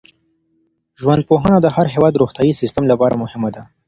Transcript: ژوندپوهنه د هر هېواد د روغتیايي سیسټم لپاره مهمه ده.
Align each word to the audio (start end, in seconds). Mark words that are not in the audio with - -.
ژوندپوهنه 1.01 1.57
د 1.61 1.67
هر 1.75 1.87
هېواد 1.93 2.11
د 2.13 2.17
روغتیايي 2.23 2.53
سیسټم 2.61 2.83
لپاره 2.91 3.15
مهمه 3.23 3.49
ده. 3.55 3.63